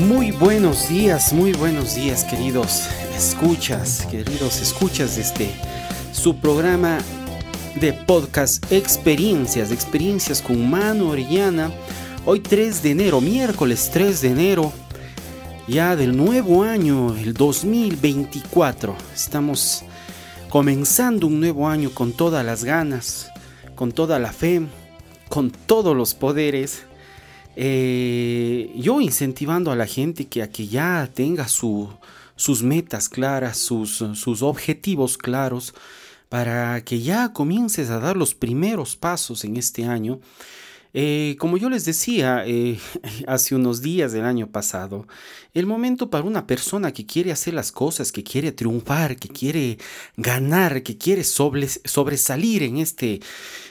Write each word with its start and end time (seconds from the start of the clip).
Muy 0.00 0.30
buenos 0.30 0.88
días, 0.88 1.30
muy 1.34 1.52
buenos 1.52 1.94
días 1.94 2.24
queridos 2.24 2.88
escuchas, 3.14 4.06
queridos 4.10 4.62
escuchas 4.62 5.16
de 5.16 5.22
este 5.22 5.50
su 6.10 6.36
programa 6.36 6.98
de 7.78 7.92
podcast 7.92 8.72
Experiencias, 8.72 9.70
experiencias 9.70 10.40
con 10.40 10.70
Mano 10.70 11.10
Orellana. 11.10 11.70
Hoy 12.24 12.40
3 12.40 12.82
de 12.82 12.90
enero, 12.92 13.20
miércoles 13.20 13.90
3 13.92 14.22
de 14.22 14.28
enero, 14.28 14.72
ya 15.68 15.94
del 15.96 16.16
nuevo 16.16 16.64
año, 16.64 17.14
el 17.14 17.34
2024. 17.34 18.96
Estamos 19.14 19.84
comenzando 20.48 21.26
un 21.26 21.40
nuevo 21.40 21.68
año 21.68 21.90
con 21.90 22.12
todas 22.12 22.44
las 22.44 22.64
ganas, 22.64 23.30
con 23.74 23.92
toda 23.92 24.18
la 24.18 24.32
fe, 24.32 24.62
con 25.28 25.50
todos 25.50 25.94
los 25.94 26.14
poderes. 26.14 26.84
Eh, 27.56 28.72
yo 28.76 29.00
incentivando 29.00 29.70
a 29.70 29.76
la 29.76 29.86
gente 29.86 30.26
que, 30.26 30.42
a 30.42 30.48
ya 30.48 31.10
tenga 31.12 31.48
sus 31.48 32.62
metas 32.62 33.08
claras, 33.08 33.58
sus, 33.58 34.04
sus 34.14 34.42
objetivos 34.42 35.18
claros, 35.18 35.74
para 36.28 36.82
que 36.84 37.00
ya 37.00 37.32
comiences 37.32 37.90
a 37.90 37.98
dar 37.98 38.16
los 38.16 38.34
primeros 38.34 38.96
pasos 38.96 39.44
en 39.44 39.56
este 39.56 39.84
año. 39.84 40.20
Eh, 40.92 41.36
como 41.38 41.56
yo 41.56 41.70
les 41.70 41.84
decía 41.84 42.44
eh, 42.46 42.78
hace 43.26 43.54
unos 43.54 43.80
días 43.80 44.12
del 44.12 44.24
año 44.24 44.48
pasado, 44.48 45.06
el 45.54 45.66
momento 45.66 46.10
para 46.10 46.24
una 46.24 46.46
persona 46.46 46.92
que 46.92 47.06
quiere 47.06 47.32
hacer 47.32 47.54
las 47.54 47.72
cosas, 47.72 48.12
que 48.12 48.24
quiere 48.24 48.52
triunfar, 48.52 49.16
que 49.16 49.28
quiere 49.28 49.78
ganar, 50.16 50.82
que 50.82 50.98
quiere 50.98 51.22
sobresalir 51.24 52.62
en 52.62 52.78
este, 52.78 53.20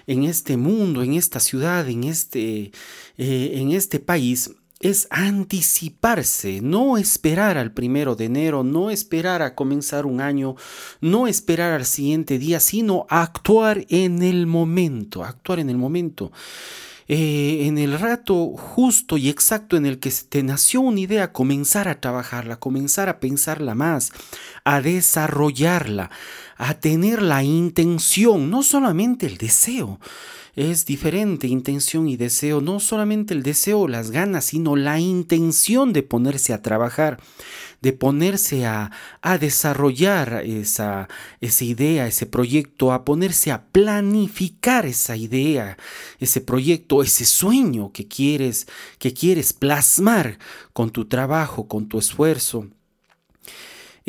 en 0.08 0.23
este 0.23 0.58
mundo, 0.58 1.03
en 1.03 1.13
esta 1.13 1.39
ciudad, 1.39 1.88
en 1.89 2.05
este, 2.05 2.71
eh, 3.17 3.52
en 3.55 3.71
este 3.71 3.99
país, 3.99 4.52
es 4.80 5.08
anticiparse, 5.09 6.61
no 6.61 6.97
esperar 6.97 7.58
al 7.58 7.73
primero 7.73 8.15
de 8.15 8.25
enero, 8.25 8.63
no 8.63 8.89
esperar 8.89 9.41
a 9.41 9.53
comenzar 9.53 10.05
un 10.05 10.21
año, 10.21 10.55
no 11.02 11.27
esperar 11.27 11.73
al 11.73 11.86
siguiente 11.86 12.39
día, 12.39 12.61
sino 12.61 13.05
actuar 13.09 13.86
en 13.89 14.23
el 14.23 14.47
momento, 14.47 15.25
actuar 15.25 15.59
en 15.59 15.69
el 15.69 15.77
momento. 15.77 16.31
Eh, 17.11 17.65
en 17.65 17.79
el 17.79 17.97
rato 17.97 18.49
justo 18.55 19.17
y 19.17 19.29
exacto 19.29 19.75
en 19.75 19.88
el 19.88 19.97
que 19.97 20.11
te 20.29 20.43
nació 20.43 20.81
una 20.81 20.99
idea, 20.99 21.33
comenzar 21.33 21.88
a 21.88 21.99
trabajarla, 21.99 22.57
comenzar 22.57 23.09
a 23.09 23.19
pensarla 23.19 23.73
más, 23.73 24.11
a 24.63 24.79
desarrollarla, 24.79 26.11
a 26.57 26.75
tener 26.75 27.23
la 27.23 27.41
intención, 27.41 28.52
no 28.52 28.61
solamente 28.61 29.25
el 29.25 29.39
deseo 29.39 29.99
es 30.55 30.86
diferente 30.86 31.47
intención 31.47 32.08
y 32.08 32.17
deseo, 32.17 32.61
no 32.61 32.80
solamente 32.80 33.33
el 33.33 33.44
deseo, 33.44 33.88
las 33.88 34.11
ganas, 34.11 34.45
sino 34.45 34.75
la 34.75 35.00
intención 35.00 35.94
de 35.94 36.03
ponerse 36.03 36.53
a 36.53 36.61
trabajar, 36.61 37.19
de 37.81 37.94
ponerse 37.94 38.66
a, 38.66 38.92
a 39.22 39.38
desarrollar 39.38 40.44
esa, 40.45 41.08
esa 41.39 41.64
idea, 41.64 42.08
ese 42.08 42.25
proyecto, 42.25 42.92
a 42.92 43.05
ponerse 43.05 43.52
a 43.52 43.66
planificar 43.66 44.86
esa 44.86 45.16
idea, 45.16 45.77
ese 46.20 46.42
proyecto, 46.42 47.03
ese 47.03 47.25
sueño 47.25 47.92
que 47.92 48.08
quieres, 48.08 48.67
que 48.97 49.14
quieres 49.14 49.53
plasmar 49.53 50.39
con 50.73 50.89
tu 50.89 51.05
trabajo, 51.05 51.67
con 51.67 51.88
tu 51.88 52.00
esfuerzo. 52.00 52.67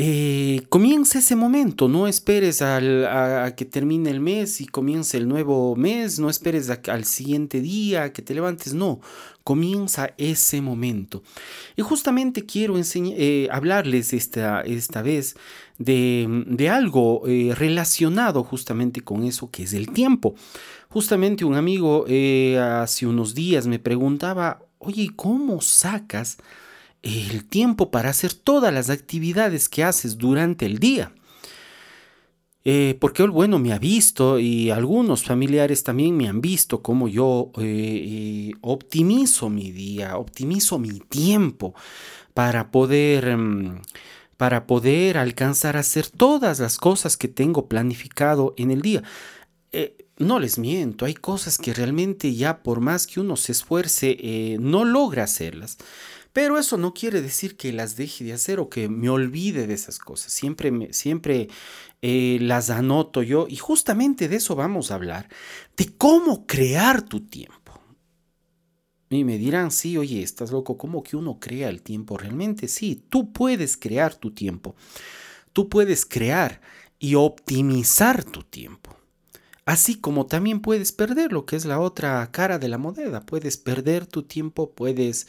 Eh, 0.03 0.63
comienza 0.71 1.19
ese 1.19 1.37
momento, 1.37 1.87
no 1.87 2.07
esperes 2.07 2.63
a, 2.63 3.53
que 3.55 3.67
termine 3.67 4.09
el 4.09 4.19
mes 4.19 4.63
y 4.63 4.67
comience 4.67 5.19
el 5.19 5.29
nuevo 5.29 5.77
mes, 5.77 6.19
no 6.19 6.31
esperes 6.31 6.71
al 6.71 7.05
siguiente 7.05 7.61
día 7.61 8.11
que 8.15 8.23
te 8.23 8.33
levantes, 8.33 8.73
no, 8.73 9.01
comienza 9.45 10.15
ese 10.17 10.63
momento. 10.63 11.23
Y 11.77 11.83
justamente 11.83 12.47
quiero 12.47 12.77
eh, 12.79 13.49
hablarles 13.53 14.15
esta, 14.15 14.63
esta 14.63 15.03
vez 15.03 15.37
de, 15.77 16.71
algo 16.73 17.25
eh, 17.27 17.55
relacionado 17.55 18.43
justamente 18.43 19.03
con 19.03 19.25
eso 19.25 19.51
que 19.51 19.65
es 19.65 19.75
el 19.75 19.91
tiempo. 19.91 20.35
Justamente 20.89 21.45
un 21.45 21.57
amigo 21.57 22.07
hace 22.59 23.07
unos 23.07 23.35
días 23.35 23.67
me 23.67 23.79
preguntaba, 23.79 24.63
oye, 24.79 25.11
¿cómo 25.15 25.61
sacas? 25.61 26.39
El 27.03 27.45
tiempo 27.47 27.91
para 27.91 28.11
hacer 28.11 28.35
todas 28.35 28.73
las 28.73 28.91
actividades 28.91 29.69
que 29.69 29.85
haces 29.85 30.19
durante 30.19 30.67
el 30.67 30.79
día. 30.79 31.13
Eh, 32.65 32.99
porque 33.01 33.23
él, 33.23 33.31
bueno, 33.31 33.59
me 33.59 33.73
ha 33.73 33.79
visto 33.79 34.39
y 34.39 34.71
algunos 34.71 35.25
familiares 35.25 35.83
también 35.83 36.17
me 36.17 36.29
han 36.29 36.43
visto 36.43 36.83
cómo 36.83 37.09
yo 37.09 37.53
eh, 37.59 37.63
eh, 37.63 38.53
optimizo 38.61 39.49
mi 39.49 39.71
día, 39.71 40.19
optimizo 40.19 40.79
mi 40.79 41.01
tiempo 41.01 41.75
para 42.35 42.71
poder, 42.71 43.35
mm, 43.35 43.81
para 44.37 44.67
poder 44.67 45.17
alcanzar 45.17 45.77
a 45.77 45.81
hacer 45.81 46.09
todas 46.11 46.61
las 46.61 46.77
cosas 46.77 47.17
que 47.17 47.29
tengo 47.29 47.67
planificado 47.67 48.55
en 48.57 48.71
el 48.71 48.83
día. 48.83 49.03
no 50.19 50.39
les 50.39 50.59
miento, 50.59 51.07
hay 51.07 51.15
cosas 51.15 51.57
que 51.57 51.73
realmente 51.73 52.35
ya 52.35 52.63
por 52.63 52.81
más 52.81 53.07
que 53.07 53.21
uno 53.21 53.37
se 53.37 53.53
esfuerce, 53.53 54.59
no 54.61 54.85
logra 54.85 55.25
hacerlas. 55.25 55.79
Pero 56.33 56.59
eso 56.59 56.77
no 56.77 56.95
quiere 56.95 57.21
decir 57.23 57.57
que 57.57 57.73
las 57.73 57.97
deje 57.97 58.25
de 58.25 58.33
hacer 58.33 58.61
o 58.61 58.69
que 58.69 58.89
me 58.89 59.09
olvide 59.09 59.67
de 59.67 59.75
esas 59.75 59.99
cosas. 59.99 60.33
Siempre, 60.33 60.71
me, 60.71 60.93
siempre 60.93 61.49
eh, 62.03 62.39
las 62.41 62.71
anoto 62.71 63.23
yo 63.23 63.47
y 63.49 63.57
justamente 63.57 64.29
de 64.29 64.37
eso 64.37 64.55
vamos 64.55 64.91
a 64.91 64.95
hablar, 64.95 65.29
de 65.77 65.93
cómo 65.97 66.47
crear 66.47 67.03
tu 67.03 67.21
tiempo. 67.21 67.61
Y 69.13 69.25
me 69.25 69.39
dirán, 69.39 69.73
sí, 69.73 69.99
oye, 69.99 70.23
estás 70.23 70.53
loco, 70.53 70.79
¿cómo 70.79 71.03
que 71.03 71.17
uno 71.17 71.41
crea 71.41 71.69
el 71.69 71.83
tiempo? 71.83 72.17
Realmente 72.17 72.69
sí, 72.69 73.05
tú 73.09 73.33
puedes 73.33 73.77
crear 73.77 74.15
tu 74.15 74.31
tiempo. 74.31 74.77
Tú 75.53 75.69
puedes 75.69 76.07
crear 76.07 76.61
y 77.01 77.17
optimizar 77.17 78.23
tu 78.23 78.45
tiempo. 78.45 78.97
Así 79.65 79.97
como 79.97 80.27
también 80.27 80.61
puedes 80.61 80.93
perder 80.93 81.33
lo 81.33 81.45
que 81.45 81.57
es 81.57 81.65
la 81.65 81.81
otra 81.81 82.29
cara 82.31 82.61
de 82.61 82.69
la 82.69 82.79
moneda. 82.79 83.27
Puedes 83.27 83.57
perder 83.57 84.07
tu 84.07 84.23
tiempo, 84.23 84.73
puedes 84.73 85.27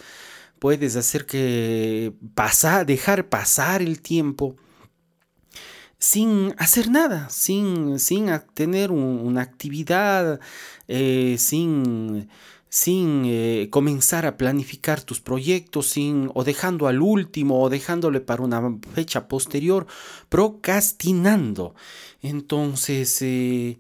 puedes 0.62 0.96
hacer 0.96 1.26
que 1.26 2.14
pasar, 2.36 2.86
dejar 2.86 3.30
pasar 3.30 3.82
el 3.82 4.00
tiempo 4.00 4.58
sin 5.98 6.54
hacer 6.60 6.92
nada, 6.92 7.30
sin, 7.32 7.98
sin 7.98 8.28
tener 8.54 8.92
una 8.92 9.42
actividad, 9.42 10.40
eh, 10.88 11.38
sin, 11.40 12.30
sin 12.70 13.24
eh, 13.26 13.70
comenzar 13.72 14.28
a 14.28 14.38
planificar 14.38 15.02
tus 15.02 15.20
proyectos, 15.20 15.88
sin, 15.88 16.30
o 16.36 16.44
dejando 16.44 16.88
al 16.88 17.02
último, 17.02 17.60
o 17.60 17.70
dejándole 17.72 18.22
para 18.22 18.44
una 18.44 18.78
fecha 18.94 19.28
posterior, 19.28 19.88
procrastinando. 20.30 21.74
Entonces, 22.22 23.18
eh, 23.24 23.78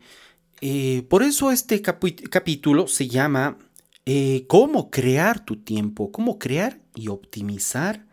por 1.09 1.22
eso 1.22 1.52
este 1.52 1.84
capítulo 1.84 2.88
se 2.88 3.08
llama 3.08 3.59
eh, 4.06 4.45
cómo 4.47 4.89
crear 4.89 5.45
tu 5.45 5.57
tiempo, 5.57 6.12
cómo 6.12 6.39
crear 6.39 6.79
y 6.95 7.07
optimizar 7.09 8.03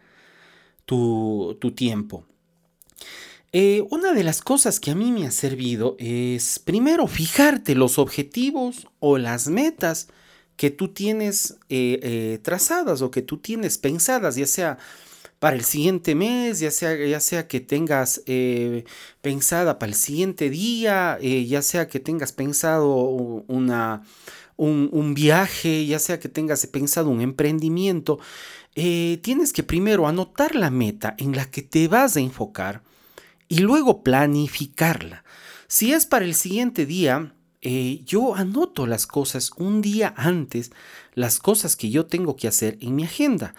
tu, 0.84 1.56
tiempo. 1.74 2.24
Eh, 3.52 3.86
una 3.90 4.12
de 4.12 4.22
las 4.22 4.42
cosas 4.42 4.80
que 4.80 4.90
a 4.90 4.94
mí 4.94 5.12
me 5.12 5.26
ha 5.26 5.30
servido 5.30 5.96
es 5.98 6.58
primero 6.58 7.06
fijarte 7.06 7.74
los 7.74 7.98
objetivos 7.98 8.86
o 9.00 9.16
las 9.16 9.48
metas 9.48 10.08
que 10.56 10.70
tú 10.70 10.88
tienes 10.88 11.56
eh, 11.70 12.38
trazadas 12.42 13.00
o 13.00 13.10
que 13.10 13.22
tú 13.22 13.38
tienes 13.38 13.78
pensadas, 13.78 14.36
ya 14.36 14.46
sea 14.46 14.78
para 15.38 15.56
el 15.56 15.64
siguiente 15.64 16.14
mes, 16.14 16.58
ya 16.60 16.70
sea, 16.70 16.96
ya 16.96 17.20
sea 17.20 17.48
que 17.48 17.60
tengas 17.60 18.22
pensada 19.22 19.78
para 19.78 19.90
el 19.90 19.96
siguiente 19.96 20.50
día, 20.50 21.18
ya 21.20 21.62
sea 21.62 21.86
que 21.86 22.00
tengas 22.00 22.32
pensado 22.32 22.94
una, 23.46 24.02
un, 24.58 25.14
viaje, 25.14 25.86
ya 25.86 25.98
sea 25.98 26.20
que 26.20 26.28
tengas 26.28 26.66
pensado 26.66 27.08
un 27.08 27.20
emprendimiento, 27.20 28.18
eh, 28.74 29.18
tienes 29.22 29.52
que 29.52 29.62
primero 29.62 30.06
anotar 30.06 30.54
la 30.54 30.70
meta 30.70 31.14
en 31.18 31.34
la 31.34 31.50
que 31.50 31.62
te 31.62 31.88
vas 31.88 32.16
a 32.16 32.20
enfocar 32.20 32.82
y 33.48 33.58
luego 33.58 34.02
planificarla. 34.02 35.24
Si 35.68 35.92
es 35.92 36.06
para 36.06 36.24
el 36.24 36.34
siguiente 36.34 36.86
día, 36.86 37.34
eh, 37.62 38.02
yo 38.04 38.34
anoto 38.34 38.86
las 38.86 39.06
cosas 39.06 39.50
un 39.56 39.80
día 39.80 40.12
antes, 40.16 40.70
las 41.14 41.38
cosas 41.38 41.76
que 41.76 41.90
yo 41.90 42.06
tengo 42.06 42.36
que 42.36 42.48
hacer 42.48 42.78
en 42.80 42.96
mi 42.96 43.04
agenda. 43.04 43.54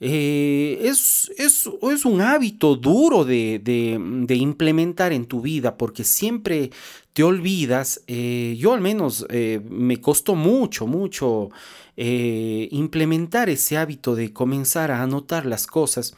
Eh, 0.00 0.80
es, 0.82 1.30
es, 1.38 1.68
es, 1.82 2.04
un 2.04 2.20
hábito 2.20 2.74
duro 2.76 3.24
de, 3.24 3.60
de, 3.62 4.34
implementar 4.34 5.12
en 5.12 5.26
tu 5.26 5.40
vida 5.40 5.76
porque 5.76 6.04
siempre 6.04 6.70
te 7.12 7.22
olvidas. 7.22 8.02
Eh, 8.06 8.56
yo 8.58 8.74
al 8.74 8.80
menos 8.80 9.24
eh, 9.30 9.60
me 9.70 10.00
costó 10.00 10.34
mucho, 10.34 10.86
mucho 10.86 11.50
implementar 11.96 13.48
ese 13.48 13.76
hábito 13.76 14.16
de 14.16 14.32
comenzar 14.32 14.90
a 14.90 15.02
anotar 15.02 15.46
las 15.46 15.66
cosas. 15.66 16.14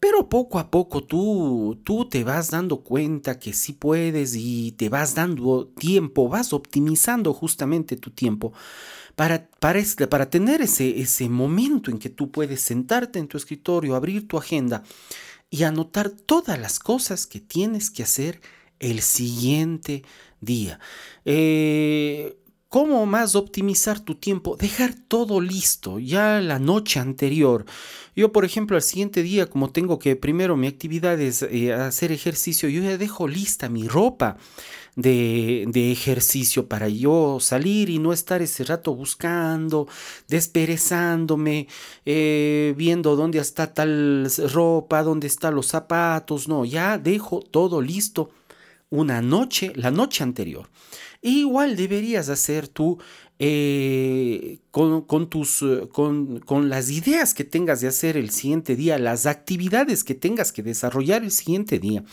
Pero 0.00 0.30
poco 0.30 0.58
a 0.58 0.70
poco 0.70 1.04
tú, 1.04 1.78
tú 1.84 2.08
te 2.08 2.24
vas 2.24 2.50
dando 2.50 2.78
cuenta 2.78 3.38
que 3.38 3.52
sí 3.52 3.74
puedes 3.74 4.34
y 4.34 4.72
te 4.72 4.88
vas 4.88 5.14
dando 5.14 5.66
tiempo, 5.66 6.26
vas 6.30 6.54
optimizando 6.54 7.34
justamente 7.34 7.96
tu 7.96 8.10
tiempo 8.10 8.54
para, 9.20 9.50
para, 9.60 9.82
para 10.08 10.30
tener 10.30 10.62
ese, 10.62 10.98
ese 10.98 11.28
momento 11.28 11.90
en 11.90 11.98
que 11.98 12.08
tú 12.08 12.30
puedes 12.30 12.62
sentarte 12.62 13.18
en 13.18 13.28
tu 13.28 13.36
escritorio, 13.36 13.94
abrir 13.94 14.26
tu 14.26 14.38
agenda 14.38 14.82
y 15.50 15.64
anotar 15.64 16.08
todas 16.08 16.58
las 16.58 16.78
cosas 16.78 17.26
que 17.26 17.38
tienes 17.38 17.90
que 17.90 18.02
hacer 18.02 18.40
el 18.78 19.02
siguiente 19.02 20.04
día. 20.40 20.80
Eh, 21.26 22.38
¿Cómo 22.70 23.04
más 23.04 23.34
optimizar 23.34 23.98
tu 23.98 24.14
tiempo? 24.14 24.56
Dejar 24.56 24.94
todo 24.94 25.40
listo 25.40 25.98
ya 25.98 26.40
la 26.40 26.60
noche 26.60 27.00
anterior. 27.00 27.64
Yo, 28.14 28.30
por 28.30 28.44
ejemplo, 28.44 28.76
al 28.76 28.82
siguiente 28.82 29.24
día, 29.24 29.50
como 29.50 29.70
tengo 29.70 29.98
que 29.98 30.14
primero 30.14 30.56
mi 30.56 30.68
actividad 30.68 31.20
es 31.20 31.42
eh, 31.42 31.72
hacer 31.72 32.12
ejercicio, 32.12 32.68
yo 32.68 32.80
ya 32.80 32.96
dejo 32.96 33.26
lista 33.26 33.68
mi 33.68 33.88
ropa 33.88 34.36
de, 34.94 35.90
ejercicio 35.90 36.68
para 36.68 36.88
yo 36.88 37.38
salir 37.40 37.90
y 37.90 37.98
no 37.98 38.12
estar 38.12 38.40
ese 38.40 38.62
rato 38.62 38.94
buscando, 38.94 39.88
desperezándome, 40.28 41.66
eh, 42.06 42.72
viendo 42.76 43.16
dónde 43.16 43.40
está 43.40 43.74
tal 43.74 44.30
ropa, 44.52 45.02
dónde 45.02 45.26
están 45.26 45.56
los 45.56 45.66
zapatos. 45.66 46.46
No, 46.46 46.64
ya 46.64 46.98
dejo 46.98 47.40
todo 47.40 47.82
listo 47.82 48.30
una 48.90 49.22
noche, 49.22 49.72
la 49.74 49.90
noche 49.90 50.22
anterior. 50.22 50.68
E 51.22 51.30
igual 51.30 51.76
deberías 51.76 52.28
hacer 52.28 52.68
tú 52.68 52.98
eh, 53.38 54.58
con, 54.70 55.30
tus, 55.30 55.62
eh, 55.62 55.88
con, 55.90 56.40
con, 56.40 56.68
las 56.68 56.90
ideas 56.90 57.32
que 57.32 57.44
tengas 57.44 57.80
de 57.80 57.88
hacer 57.88 58.18
el 58.18 58.30
siguiente 58.30 58.76
día, 58.76 58.98
las 58.98 59.24
actividades 59.24 60.04
que 60.04 60.14
tengas 60.14 60.52
que 60.52 60.62
desarrollar 60.62 61.22
el 61.22 61.30
siguiente 61.30 61.78
día 61.78 62.04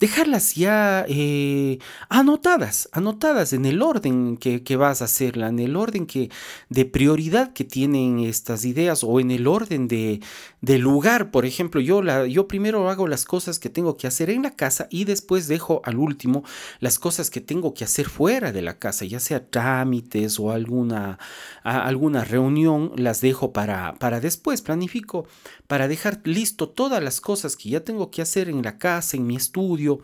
dejarlas 0.00 0.54
ya 0.54 1.04
eh, 1.08 1.78
anotadas, 2.08 2.88
anotadas 2.92 3.52
en 3.52 3.66
el 3.66 3.82
orden 3.82 4.38
que, 4.38 4.76
vas 4.76 5.02
a 5.02 5.04
hacerla, 5.04 5.48
en 5.48 5.58
el 5.58 5.76
orden 5.76 6.06
que, 6.06 6.30
de 6.70 6.86
prioridad 6.86 7.52
que 7.52 7.64
tienen 7.64 8.20
estas 8.20 8.64
ideas 8.64 9.04
o 9.04 9.20
en 9.20 9.30
el 9.30 9.46
orden 9.46 9.88
de, 9.88 10.20
lugar. 10.62 11.30
Por 11.30 11.44
ejemplo, 11.44 11.82
yo, 11.82 12.00
la, 12.00 12.26
yo 12.26 12.48
primero 12.48 12.88
hago 12.88 13.06
las 13.06 13.26
cosas 13.26 13.58
que 13.58 13.68
tengo 13.68 13.98
que 13.98 14.06
hacer 14.06 14.30
en 14.30 14.42
la 14.42 14.52
casa 14.52 14.88
y 14.90 15.04
después 15.04 15.48
dejo 15.48 15.82
al 15.84 15.98
último 15.98 16.44
las 16.80 16.98
cosas 16.98 17.28
que 17.28 17.42
tengo 17.42 17.74
que 17.74 17.84
hacer 17.84 18.08
fuera 18.08 18.52
de 18.52 18.62
la 18.62 18.78
casa, 18.78 19.04
ya 19.04 19.20
sea 19.20 19.50
trámites 19.50 20.40
o 20.40 20.50
alguna, 20.50 21.18
alguna 21.62 22.24
reunión, 22.24 22.92
las 22.96 23.20
dejo 23.20 23.52
para, 23.52 23.94
para 23.96 24.20
después, 24.20 24.62
planifico 24.62 25.26
para 25.70 25.86
dejar 25.86 26.20
listo 26.24 26.68
todas 26.68 27.00
las 27.00 27.20
cosas 27.20 27.54
que 27.54 27.68
ya 27.68 27.84
tengo 27.84 28.10
que 28.10 28.22
hacer 28.22 28.48
en 28.48 28.60
la 28.60 28.76
casa, 28.76 29.16
en 29.16 29.24
mi 29.24 29.36
estudio, 29.36 30.00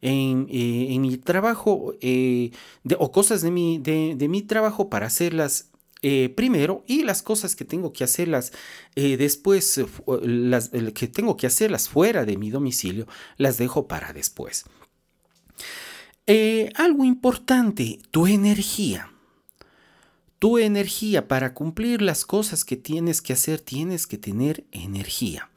en, 0.00 0.46
eh, 0.48 0.98
mi 0.98 1.18
trabajo 1.18 1.92
eh, 2.00 2.50
o 2.98 3.12
cosas 3.12 3.42
de 3.42 3.50
mi, 3.50 4.42
trabajo 4.48 4.88
para 4.88 5.08
hacerlas 5.08 5.68
eh, 6.00 6.30
primero 6.34 6.82
y 6.86 7.02
las 7.02 7.20
cosas 7.20 7.54
que 7.54 7.66
tengo 7.66 7.92
que 7.92 8.04
hacerlas 8.04 8.52
después, 8.94 9.84
las 10.22 10.70
que 10.70 11.08
tengo 11.08 11.36
que 11.36 11.46
hacerlas 11.46 11.90
fuera 11.90 12.24
de 12.24 12.38
mi 12.38 12.48
domicilio, 12.48 13.06
las 13.36 13.58
dejo 13.58 13.86
para 13.86 14.14
después. 14.14 14.64
algo 16.74 17.04
importante, 17.04 17.98
tu 18.10 18.26
energía 18.26 19.12
tu 20.42 20.58
energía 20.58 21.28
para 21.28 21.54
cumplir 21.54 22.02
las 22.02 22.26
cosas 22.26 22.64
que 22.64 22.76
tienes 22.76 23.22
que 23.22 23.32
hacer, 23.32 23.60
tienes 23.60 24.08
que 24.08 24.18
tener 24.18 24.64
energía. 24.72 25.50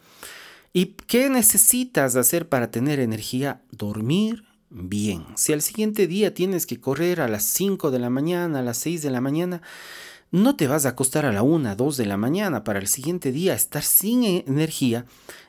¿Y 0.73 0.93
qué 1.07 1.27
necesitas 1.27 2.15
hacer 2.15 2.49
para 2.49 2.69
tener 2.69 2.99
energía? 2.99 3.63
Dormir 3.71 4.43
bien. 4.69 5.25
Si 5.37 5.53
al 5.53 5.63
siguiente 5.63 6.05
día 6.05 6.35
tienes 6.35 6.67
que 6.67 6.79
correr 6.79 7.19
a 7.19 7.27
las 7.27 7.45
5 7.45 7.89
de 7.89 7.97
la 7.97 8.11
mañana, 8.11 8.59
a 8.59 8.61
las 8.61 8.77
6 8.77 9.01
de 9.01 9.09
la 9.09 9.21
mañana, 9.21 9.63
no 10.29 10.55
te 10.55 10.67
vas 10.67 10.85
a 10.85 10.89
acostar 10.89 11.25
a 11.25 11.33
la 11.33 11.41
1, 11.41 11.75
2 11.75 11.97
de 11.97 12.05
la 12.05 12.17
mañana 12.17 12.63
para 12.63 12.77
el 12.77 12.87
siguiente 12.87 13.31
día 13.31 13.55
estar 13.55 13.81
sin 13.81 14.23
e-, 14.23 14.45
energía 14.47 15.07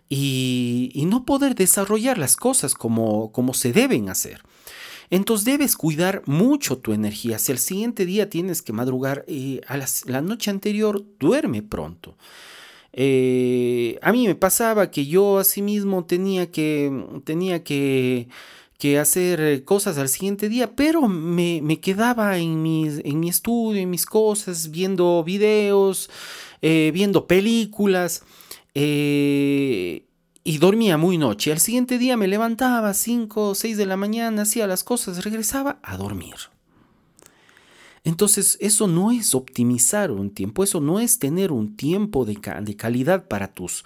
y, 0.09 0.91
y 0.95 1.05
no 1.05 1.27
poder 1.27 1.55
desarrollar 1.55 2.17
las 2.17 2.37
cosas 2.37 2.73
como, 2.73 3.33
como 3.33 3.53
se 3.53 3.75
deben 3.75 4.09
hacer. 4.09 4.43
Entonces 5.11 5.45
debes 5.45 5.77
cuidar 5.77 6.23
mucho 6.27 6.79
tu 6.79 6.93
energía. 6.93 7.39
Si 7.39 7.53
al 7.53 7.59
siguiente 7.59 8.07
día 8.07 8.31
tienes 8.31 8.63
que 8.63 8.73
madrugar, 8.73 9.25
eh, 9.29 9.61
a 9.69 9.79
la 10.07 10.21
noche 10.21 10.51
anterior 10.51 11.05
duerme 11.19 11.63
pronto. 11.63 12.17
Eh, 12.99 13.99
a 14.01 14.11
mí 14.11 14.27
me 14.27 14.35
pasaba 14.35 14.91
que 14.91 15.07
yo 15.07 15.39
asimismo 15.39 16.07
tenía 16.07 16.51
que, 16.51 17.05
tenía 17.25 17.63
que, 17.63 18.29
que 18.79 18.99
hacer 18.99 19.65
cosas 19.65 19.99
al 19.99 20.09
siguiente 20.09 20.49
día, 20.49 20.75
pero 20.75 21.07
me, 21.07 21.79
quedaba 21.81 22.39
en, 22.39 22.65
en 22.67 23.21
mi 23.21 23.29
estudio, 23.29 23.83
en 23.83 23.91
mis 23.91 24.07
cosas, 24.07 24.71
viendo 24.71 25.23
videos, 25.25 26.09
eh, 26.63 26.91
viendo 26.95 27.27
películas 27.27 28.23
y 30.47 30.59
dormía 30.59 30.97
muy 30.97 31.19
noche. 31.19 31.51
Al 31.51 31.59
siguiente 31.59 31.99
día 31.99 32.17
me 32.17 32.29
levantaba 32.29 32.91
a 32.91 32.95
5 32.95 33.49
o 33.49 33.55
6 33.57 33.77
de 33.77 33.85
la 33.85 33.97
mañana, 33.97 34.43
hacía 34.43 34.69
las 34.69 34.85
cosas, 34.85 35.25
regresaba 35.25 35.81
a 35.83 35.97
dormir. 35.97 36.37
Entonces, 38.05 38.57
eso 38.61 38.87
no 38.87 39.11
es 39.11 39.35
optimizar 39.35 40.13
un 40.13 40.31
tiempo, 40.31 40.63
eso 40.63 40.81
no 40.81 41.01
es 41.01 41.19
tener 41.19 41.51
un 41.51 41.77
tiempo 41.77 42.25
de, 42.25 42.37
calidad 42.77 43.27
para 43.27 43.55
tus, 43.55 43.85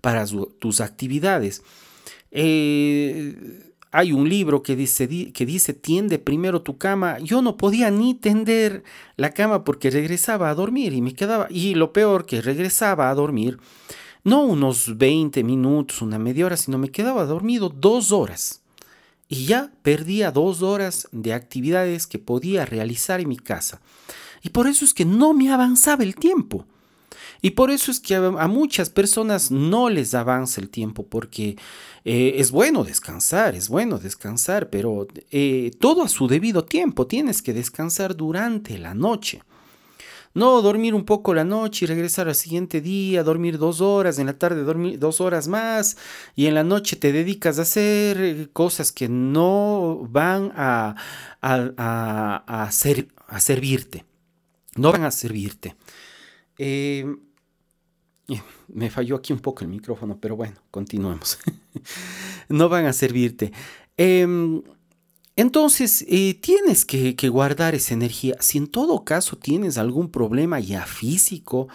para 0.00 0.26
tus 0.58 0.80
actividades. 0.80 1.62
Eh, 2.32 3.70
hay 3.92 4.10
un 4.10 4.28
libro 4.28 4.64
que 4.64 4.74
dice, 4.74 5.06
que 5.32 5.46
dice, 5.46 5.74
tiende 5.74 6.18
primero 6.18 6.62
tu 6.62 6.76
cama. 6.76 7.20
Yo 7.20 7.40
no 7.40 7.56
podía 7.56 7.88
ni 7.92 8.14
tender 8.14 8.82
la 9.14 9.30
cama 9.30 9.62
porque 9.62 9.90
regresaba 9.90 10.50
a 10.50 10.56
dormir 10.56 10.92
y 10.92 11.02
me 11.02 11.14
quedaba, 11.14 11.46
y 11.50 11.76
lo 11.76 11.92
peor 11.92 12.26
que 12.26 12.42
regresaba 12.42 13.10
a 13.10 13.14
dormir 13.14 13.60
no 14.24 14.42
unos 14.42 14.98
20 14.98 15.42
minutos, 15.44 16.02
una 16.02 16.18
media 16.18 16.46
hora, 16.46 16.56
sino 16.56 16.78
me 16.78 16.90
quedaba 16.90 17.24
dormido 17.24 17.68
dos 17.68 18.12
horas. 18.12 18.60
Y 19.28 19.46
ya 19.46 19.70
perdía 19.82 20.32
dos 20.32 20.62
horas 20.62 21.08
de 21.12 21.32
actividades 21.32 22.06
que 22.06 22.18
podía 22.18 22.66
realizar 22.66 23.20
en 23.20 23.28
mi 23.28 23.36
casa. 23.36 23.80
Y 24.42 24.50
por 24.50 24.66
eso 24.66 24.84
es 24.84 24.92
que 24.92 25.04
no 25.04 25.32
me 25.34 25.52
avanzaba 25.52 26.02
el 26.02 26.16
tiempo. 26.16 26.66
Y 27.42 27.50
por 27.50 27.70
eso 27.70 27.90
es 27.90 28.00
que 28.00 28.16
a, 28.16 28.48
muchas 28.48 28.90
personas 28.90 29.50
no 29.50 29.88
les 29.88 30.14
avanza 30.14 30.60
el 30.60 30.68
tiempo, 30.68 31.06
porque 31.06 31.56
eh, 32.04 32.34
es 32.36 32.50
bueno 32.50 32.84
descansar, 32.84 33.54
es 33.54 33.68
bueno 33.68 33.98
descansar, 33.98 34.68
pero 34.68 35.06
eh, 35.30 35.70
todo 35.80 36.02
a 36.02 36.08
su 36.08 36.28
debido 36.28 36.64
tiempo. 36.64 37.06
Tienes 37.06 37.40
que 37.40 37.54
descansar 37.54 38.16
durante 38.16 38.78
la 38.78 38.94
noche. 38.94 39.42
No 40.32 40.62
dormir 40.62 40.94
un 40.94 41.04
poco 41.04 41.34
la 41.34 41.44
noche 41.44 41.84
y 41.84 41.88
regresar 41.88 42.28
al 42.28 42.36
siguiente 42.36 42.80
día, 42.80 43.24
dormir 43.24 43.58
dos 43.58 43.80
horas, 43.80 44.18
en 44.18 44.26
la 44.26 44.38
tarde 44.38 44.62
dormir 44.62 44.98
dos 44.98 45.20
horas 45.20 45.48
más 45.48 45.96
y 46.36 46.46
en 46.46 46.54
la 46.54 46.62
noche 46.62 46.96
te 46.96 47.10
dedicas 47.10 47.58
a 47.58 47.62
hacer 47.62 48.20
eh, 48.20 48.48
cosas 48.52 48.92
que 48.92 49.08
no 49.08 50.06
van 50.08 50.52
a, 50.54 50.94
a, 51.42 52.44
a, 52.46 52.70
servirte. 53.40 54.04
No 54.76 54.92
van 54.92 55.02
a 55.02 55.10
servirte. 55.10 55.74
Eh, 56.58 57.04
me 58.68 58.90
falló 58.90 59.16
aquí 59.16 59.32
un 59.32 59.40
poco 59.40 59.64
el 59.64 59.70
micrófono, 59.70 60.18
pero 60.20 60.36
bueno, 60.36 60.56
continuemos. 60.70 61.38
no 62.48 62.68
van 62.68 62.86
a 62.86 62.92
servirte. 62.92 63.52
Em, 63.96 64.62
entonces, 65.40 66.04
eh, 66.06 66.34
tienes 66.34 66.84
que, 66.84 67.14
guardar 67.30 67.74
esa 67.74 67.94
energía. 67.94 68.36
Si 68.40 68.58
en 68.58 68.66
todo 68.66 69.04
caso 69.04 69.36
tienes 69.36 69.78
algún 69.78 70.10
problema 70.10 70.60
ya 70.60 70.84
físico 70.84 71.68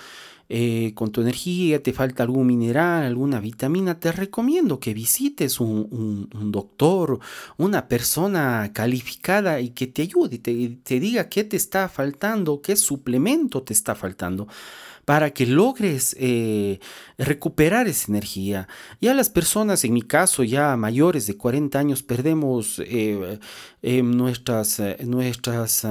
eh, 0.49 0.91
con 0.93 1.11
tu 1.11 1.21
energía, 1.21 1.81
te 1.81 1.91
falta 1.91 2.21
algún 2.21 2.45
mineral, 2.45 3.03
alguna 3.03 3.39
vitamina, 3.39 3.99
te 3.99 4.11
recomiendo 4.11 4.79
que 4.79 4.93
visites 4.93 5.59
un, 5.59 6.29
doctor, 6.51 7.19
una 7.57 7.87
persona 7.87 8.71
calificada 8.71 9.59
y 9.59 9.69
que 9.69 9.87
te 9.87 10.03
ayude, 10.03 10.37
te, 10.37 10.77
te 10.83 10.99
diga 10.99 11.27
qué 11.27 11.43
te 11.43 11.57
está 11.57 11.89
faltando, 11.89 12.61
qué 12.61 12.75
suplemento 12.75 13.63
te 13.63 13.73
está 13.73 13.95
faltando 13.95 14.47
para 15.05 15.31
que 15.31 15.45
logres 15.45 16.15
eh, 16.19 16.79
recuperar 17.17 17.87
esa 17.87 18.11
energía. 18.11 18.67
Ya 18.99 19.13
las 19.13 19.29
personas, 19.29 19.83
en 19.83 19.93
mi 19.93 20.01
caso, 20.01 20.43
ya 20.43 20.75
mayores 20.75 21.27
de 21.27 21.37
40 21.37 21.79
años, 21.79 22.03
perdemos 22.03 22.79
eh, 22.79 23.39
eh, 23.83 24.01
nuestras, 24.01 24.81
nuestras, 25.01 25.87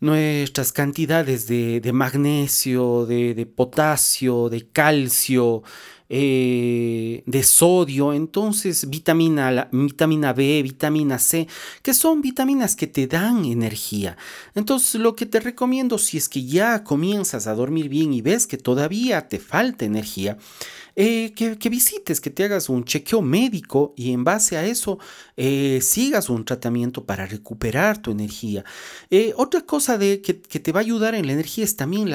nuestras 0.00 0.72
cantidades 0.72 1.46
de, 1.46 1.90
magnesio, 1.92 3.04
de, 3.04 3.46
potasio, 3.46 4.48
de 4.48 4.66
calcio. 4.68 5.62
Eh, 6.12 7.22
de 7.24 7.42
sodio, 7.44 8.12
entonces 8.12 8.90
vitamina, 8.90 9.68
vitamina 9.70 10.32
B, 10.32 10.60
vitamina 10.60 11.20
C, 11.20 11.46
que 11.82 11.94
son 11.94 12.20
vitaminas 12.20 12.74
que 12.74 12.88
te 12.88 13.06
dan 13.06 13.44
energía. 13.44 14.16
Entonces 14.56 15.00
lo 15.00 15.14
que 15.14 15.26
te 15.26 15.38
recomiendo 15.38 15.98
si 15.98 16.16
es 16.16 16.28
que 16.28 16.44
ya 16.44 16.82
comienzas 16.82 17.46
a 17.46 17.54
dormir 17.54 17.88
bien 17.88 18.12
y 18.12 18.22
ves 18.22 18.48
que 18.48 18.58
todavía 18.58 19.28
te 19.28 19.38
falta 19.38 19.84
energía, 19.84 20.36
eh, 20.96 21.32
que, 21.32 21.68
visites, 21.68 22.20
que 22.20 22.30
te 22.30 22.42
hagas 22.42 22.68
un 22.68 22.84
chequeo 22.84 23.22
médico 23.22 23.94
y 23.96 24.12
en 24.12 24.24
base 24.24 24.56
a 24.56 24.66
eso 24.66 24.98
eh, 25.36 25.78
sigas 25.80 26.28
un 26.28 26.44
tratamiento 26.44 27.04
para 27.06 27.24
recuperar 27.24 27.98
tu 27.98 28.10
energía. 28.10 28.64
Otra 29.36 29.60
cosa 29.60 29.96
de, 29.96 30.20
que, 30.20 30.34
te 30.34 30.72
va 30.72 30.80
a 30.80 30.82
ayudar 30.82 31.14
en 31.14 31.28
la 31.28 31.34
energía 31.34 31.62
es 31.62 31.76
también 31.76 32.10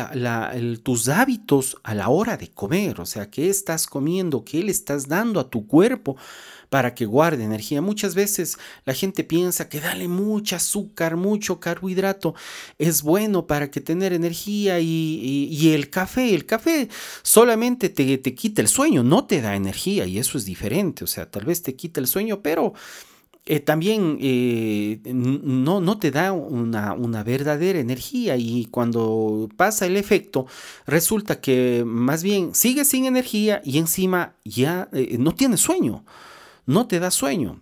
tus 0.84 1.08
hábitos 1.08 1.78
a 1.84 1.96
la 1.96 2.10
hora 2.10 2.36
de 2.36 2.50
comer, 2.50 3.00
o 3.00 3.06
sea, 3.06 3.32
qué 3.32 3.50
estás 3.50 3.85
comiendo, 3.88 4.44
qué 4.44 4.64
le 4.64 4.72
estás 4.72 5.08
dando 5.08 5.40
a 5.40 5.50
tu 5.50 5.68
cuerpo 5.68 6.18
para 6.70 6.94
que 6.94 7.06
guarde 7.06 7.44
energía. 7.44 7.82
Muchas 7.82 8.16
veces 8.16 8.58
la 8.86 8.94
gente 8.94 9.24
piensa 9.24 9.70
que 9.70 9.80
dale 9.80 10.08
mucho 10.08 10.56
azúcar, 10.56 11.16
mucho 11.16 11.60
carbohidrato 11.60 12.36
es 12.78 13.02
bueno 13.02 13.48
para 13.48 13.72
que 13.72 13.82
tener 13.82 14.14
energía 14.14 14.80
y, 14.80 15.72
el 15.74 15.90
café, 15.90 16.34
el 16.34 16.46
café 16.46 16.90
solamente 17.24 17.90
te, 17.90 18.18
te 18.18 18.36
quita 18.36 18.62
el 18.62 18.68
sueño, 18.68 19.04
no 19.04 19.26
te 19.26 19.42
da 19.42 19.56
energía 19.56 20.06
y 20.06 20.20
eso 20.20 20.38
es 20.38 20.46
diferente, 20.46 21.04
o 21.04 21.08
sea, 21.08 21.30
tal 21.30 21.46
vez 21.46 21.62
te 21.62 21.76
quita 21.76 22.00
el 22.00 22.08
sueño, 22.08 22.42
pero... 22.42 22.74
Eh, 23.48 23.60
también 23.60 24.18
eh, 24.22 25.00
no, 25.06 25.80
no, 25.80 26.00
te 26.00 26.10
da 26.10 26.32
una, 26.32 26.94
una, 26.94 27.22
verdadera 27.24 27.78
energía 27.80 28.38
y 28.38 28.66
cuando 28.72 29.50
pasa 29.56 29.86
el 29.86 29.98
efecto 29.98 30.48
resulta 30.88 31.40
que 31.40 31.84
más 31.86 32.24
bien 32.24 32.56
sigues 32.56 32.88
sin 32.88 33.06
energía 33.06 33.62
y 33.64 33.78
encima 33.78 34.34
ya 34.44 34.90
eh, 34.94 35.18
no 35.20 35.36
tienes 35.36 35.60
sueño 35.60 36.04
no 36.66 36.88
te 36.88 37.00
da 37.00 37.12
sueño. 37.12 37.62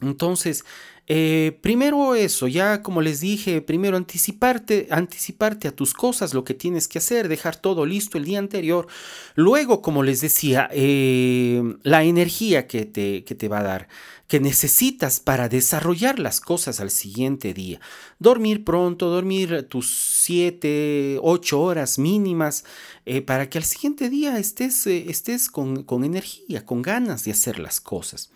Entonces, 0.00 0.64
eh, 1.06 1.58
primero 1.60 2.14
eso, 2.14 2.48
ya 2.48 2.82
como 2.82 3.02
les 3.02 3.20
dije, 3.20 3.60
primero 3.60 3.98
anticiparte, 3.98 4.88
anticiparte 4.90 5.68
a 5.68 5.76
tus 5.76 5.92
cosas, 5.92 6.32
lo 6.32 6.44
que 6.44 6.54
tienes 6.54 6.88
que 6.88 6.96
hacer, 6.98 7.28
dejar 7.28 7.56
todo 7.56 7.84
listo 7.84 8.16
el 8.16 8.24
día 8.24 8.38
anterior. 8.38 8.86
Luego, 9.34 9.82
como 9.82 10.02
les 10.02 10.22
decía, 10.22 10.68
eh, 10.72 11.62
la 11.82 12.04
energía 12.04 12.66
que 12.66 12.86
te, 12.86 13.22
que 13.24 13.34
te 13.34 13.48
va 13.48 13.58
a 13.58 13.64
dar, 13.64 13.88
que 14.28 14.40
necesitas 14.40 15.20
para 15.20 15.50
desarrollar 15.50 16.18
las 16.18 16.40
cosas 16.40 16.80
al 16.80 16.90
siguiente 16.90 17.52
día. 17.52 17.80
Dormir 18.18 18.64
pronto, 18.64 19.10
dormir 19.10 19.66
tus 19.68 19.90
7, 19.90 21.18
8 21.20 21.60
horas 21.60 21.98
mínimas, 21.98 22.64
eh, 23.04 23.20
para 23.20 23.50
que 23.50 23.58
al 23.58 23.64
siguiente 23.64 24.08
día 24.08 24.38
estés, 24.38 24.86
estés 24.86 25.50
con, 25.50 25.82
con 25.82 26.02
energía, 26.02 26.64
con 26.64 26.80
ganas 26.80 27.24
de 27.24 27.32
hacer 27.32 27.58
las 27.58 27.78
cosas. 27.80 28.30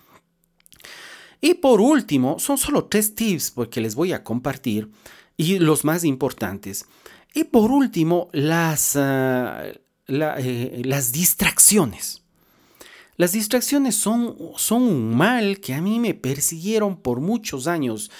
Y 1.40 1.54
por 1.54 1.80
último, 1.80 2.38
son 2.38 2.58
solo 2.58 2.86
tres 2.86 3.14
tips 3.14 3.52
porque 3.52 3.80
les 3.80 3.94
voy 3.94 4.12
a 4.12 4.24
compartir 4.24 4.90
y 5.36 5.58
los 5.58 5.84
más 5.84 6.04
importantes. 6.04 6.86
Y 7.34 7.44
por 7.44 7.70
último, 7.70 8.28
las, 8.32 8.96
ah, 8.96 9.64
eh, 10.08 10.82
las 10.84 11.12
distracciones. 11.12 12.22
Las 13.16 13.32
distracciones 13.32 13.96
son, 13.96 14.36
son 14.56 14.82
un 14.82 15.16
mal 15.16 15.60
que 15.60 15.74
a 15.74 15.80
mí 15.80 15.98
me 15.98 16.14
persiguieron 16.14 16.96
por 16.96 17.20
muchos 17.20 17.66
años. 17.66 18.10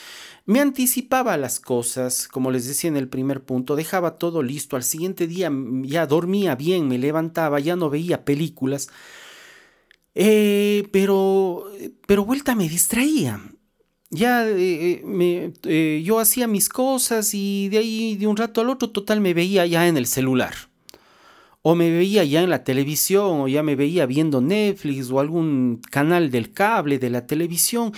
Me 0.44 0.60
anticipaba 0.60 1.36
las 1.36 1.60
cosas, 1.60 2.26
como 2.26 2.50
les 2.50 2.66
decía 2.66 2.88
en 2.88 2.96
el 2.96 3.08
primer 3.08 3.44
punto, 3.44 3.76
dejaba 3.76 4.18
todo 4.18 4.42
listo, 4.42 4.76
al 4.76 4.82
siguiente 4.82 5.26
día 5.26 5.52
ya 5.82 6.06
dormía 6.06 6.56
bien, 6.56 6.88
me 6.88 6.98
levantaba, 6.98 7.60
ya 7.60 7.76
no 7.76 7.90
veía 7.90 8.24
películas, 8.24 8.88
eh, 10.20 10.88
pero, 10.90 11.70
pero 12.04 12.24
vuelta 12.24 12.56
me 12.56 12.68
distraía. 12.68 13.40
Ya 14.10 14.48
eh, 14.48 15.00
eh, 15.62 16.02
yo 16.04 16.18
hacía 16.18 16.48
mis 16.48 16.68
cosas 16.68 17.34
y 17.34 17.68
de 17.68 17.78
ahí 17.78 18.16
de 18.16 18.26
un 18.26 18.36
rato 18.36 18.60
al 18.60 18.70
otro 18.70 18.90
total 18.90 19.20
me 19.20 19.32
veía 19.32 19.64
ya 19.64 19.86
en 19.86 19.96
el 19.96 20.06
celular. 20.06 20.54
O 21.62 21.76
me 21.76 21.90
veía 21.90 22.24
ya 22.24 22.42
en 22.42 22.50
la 22.50 22.64
televisión, 22.64 23.42
o 23.42 23.46
ya 23.46 23.62
me 23.62 23.76
veía 23.76 24.06
viendo 24.06 24.40
Netflix 24.40 25.08
o 25.12 25.20
algún 25.20 25.80
canal 25.88 26.32
del 26.32 26.52
cable 26.52 26.98
de 26.98 27.10
la 27.10 27.24
televisión. 27.24 27.92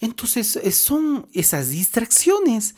Entonces 0.00 0.58
son 0.74 1.26
esas 1.34 1.68
distracciones 1.68 2.74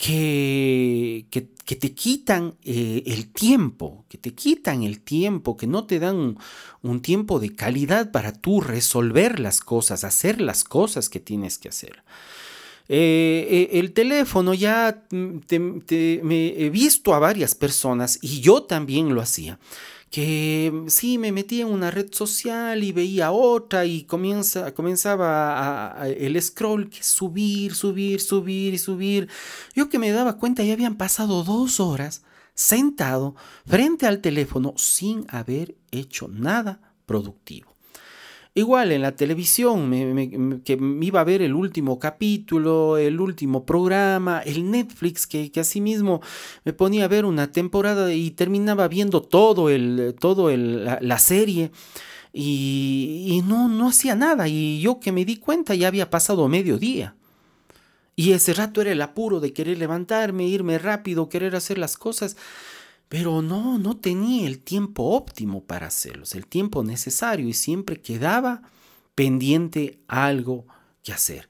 que, 0.00 1.26
que, 1.30 1.76
te 1.76 1.92
quitan 1.92 2.54
eh, 2.64 3.02
el 3.04 3.30
tiempo, 3.30 4.06
que 4.08 4.16
te 4.16 4.34
quitan 4.34 4.82
el 4.82 5.02
tiempo, 5.02 5.58
que 5.58 5.66
no 5.66 5.84
te 5.84 5.98
dan 5.98 6.38
un, 6.80 7.02
tiempo 7.02 7.38
de 7.38 7.54
calidad 7.54 8.10
para 8.10 8.32
tú 8.32 8.62
resolver 8.62 9.38
las 9.38 9.60
cosas, 9.60 10.04
hacer 10.04 10.40
las 10.40 10.64
cosas 10.64 11.10
que 11.10 11.20
tienes 11.20 11.58
que 11.58 11.68
hacer. 11.68 12.02
Eh, 12.88 13.46
eh, 13.50 13.78
el 13.78 13.92
teléfono 13.92 14.54
ya 14.54 15.04
mm, 15.10 15.36
me 16.22 16.46
he 16.56 16.70
visto 16.70 17.12
a 17.12 17.18
varias 17.18 17.54
personas 17.54 18.18
y 18.22 18.40
yo 18.40 18.62
también 18.62 19.14
lo 19.14 19.20
hacía 19.20 19.58
que 20.10 20.84
sí 20.88 21.18
me 21.18 21.30
metía 21.30 21.62
en 21.62 21.72
una 21.72 21.90
red 21.90 22.12
social 22.12 22.82
y 22.82 22.90
veía 22.90 23.30
otra 23.30 23.84
y 23.84 24.02
comienza, 24.02 24.74
comenzaba 24.74 25.96
el 26.04 26.40
scroll, 26.42 26.90
que 26.90 27.02
subir, 27.02 27.74
subir, 27.74 28.20
subir 28.20 28.74
y 28.74 28.78
subir. 28.78 29.28
Yo 29.74 29.88
que 29.88 30.00
me 30.00 30.10
daba 30.10 30.36
cuenta 30.36 30.64
ya 30.64 30.72
habían 30.72 30.96
pasado 30.96 31.44
dos 31.44 31.78
horas 31.78 32.22
sentado 32.54 33.36
frente 33.66 34.06
al 34.06 34.20
teléfono 34.20 34.74
sin 34.76 35.26
haber 35.28 35.76
hecho 35.92 36.28
nada 36.28 36.80
productivo. 37.06 37.69
Igual 38.52 38.90
en 38.90 39.02
la 39.02 39.14
televisión, 39.14 40.62
que 40.64 40.76
me 40.76 41.06
iba 41.06 41.20
a 41.20 41.24
ver 41.24 41.40
el 41.40 41.54
último 41.54 42.00
capítulo, 42.00 42.98
el 42.98 43.20
último 43.20 43.64
programa, 43.64 44.40
el 44.40 44.68
Netflix, 44.68 45.28
que, 45.28 45.52
que 45.52 45.60
asimismo 45.60 46.20
me 46.64 46.72
ponía 46.72 47.04
a 47.04 47.08
ver 47.08 47.24
una 47.26 47.52
temporada 47.52 48.12
y 48.12 48.32
terminaba 48.32 48.88
viendo 48.88 49.22
todo, 49.22 49.70
el, 49.70 50.16
todo 50.18 50.50
el, 50.50 50.84
la, 50.84 51.18
serie. 51.18 51.70
Y, 52.32 53.26
y, 53.28 53.42
no, 53.42 53.68
no 53.68 53.88
hacía 53.88 54.16
nada. 54.16 54.48
Y 54.48 54.80
yo 54.80 54.98
que 54.98 55.12
me 55.12 55.24
di 55.24 55.36
cuenta 55.36 55.76
ya 55.76 55.86
había 55.86 56.10
pasado 56.10 56.48
medio 56.48 56.76
día. 56.76 57.14
Y 58.16 58.32
ese 58.32 58.52
rato 58.52 58.80
era 58.80 58.90
el 58.90 59.00
apuro 59.00 59.38
de 59.38 59.52
querer 59.52 59.78
levantarme, 59.78 60.46
irme 60.46 60.78
rápido, 60.78 61.28
querer 61.28 61.54
hacer 61.54 61.78
las 61.78 61.96
cosas 61.96 62.36
pero 63.10 63.42
no, 63.42 63.76
no 63.76 63.96
tenía 63.96 64.46
el 64.46 64.60
tiempo 64.60 65.02
óptimo 65.02 65.64
para 65.64 65.88
hacerlos, 65.88 66.36
el 66.36 66.46
tiempo 66.46 66.84
necesario 66.84 67.48
y 67.48 67.54
siempre 67.54 68.00
quedaba 68.00 68.62
pendiente 69.16 69.98
algo 70.06 70.64
que 71.02 71.12
hacer. 71.12 71.48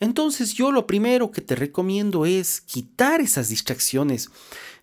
Entonces 0.00 0.54
yo 0.54 0.72
lo 0.72 0.88
primero 0.88 1.30
que 1.30 1.42
te 1.42 1.54
recomiendo 1.54 2.26
es 2.26 2.60
quitar 2.60 3.20
esas 3.20 3.50
distracciones 3.50 4.30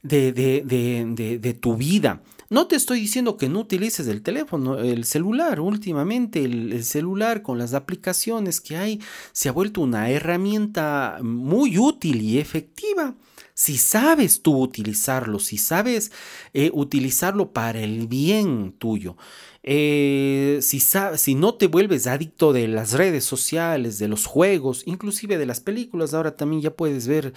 de, 0.01 0.31
de, 0.31 1.53
tu 1.59 1.75
vida. 1.75 2.23
No 2.49 2.67
te 2.67 2.77
estoy 2.77 3.01
diciendo 3.01 3.35
que 3.35 3.49
no 3.49 3.59
utilices 3.59 4.07
el 4.07 4.21
teléfono, 4.21 4.79
el 4.79 5.03
celular. 5.03 5.59
Últimamente 5.59 6.45
el, 6.45 6.85
celular 6.85 7.41
con 7.41 7.57
las 7.57 7.73
aplicaciones 7.73 8.61
que 8.61 8.77
hay 8.77 9.01
se 9.33 9.49
ha 9.49 9.51
vuelto 9.51 9.81
una 9.81 10.09
herramienta 10.09 11.19
muy 11.21 11.77
útil 11.77 12.21
y 12.21 12.39
efectiva 12.39 13.13
si 13.53 13.77
sabes 13.77 14.41
tú 14.41 14.59
utilizarlo, 14.59 15.39
si 15.39 15.57
sabes 15.57 16.11
eh, 16.53 16.71
utilizarlo 16.73 17.51
para 17.51 17.81
el 17.81 18.07
bien 18.07 18.73
tuyo, 18.77 19.15
eh, 19.61 20.59
si, 20.61 20.79
si 20.79 21.35
no 21.35 21.53
te 21.55 21.67
vuelves 21.67 22.07
adicto 22.07 22.51
de 22.51 22.67
las 22.67 22.93
redes 22.93 23.23
sociales, 23.23 23.99
de 23.99 24.07
los 24.07 24.25
juegos, 24.25 24.83
inclusive 24.85 25.37
de 25.37 25.45
las 25.45 25.61
películas, 25.61 26.13
ahora 26.13 26.35
también 26.35 26.61
ya 26.61 26.75
puedes 26.75 27.07
ver 27.07 27.33